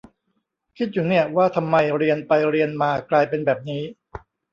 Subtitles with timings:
[0.77, 3.83] คิดอยู่เนี่ย ว่าทำไมเรียนไปเรียนมากลายเป็นแบบนี้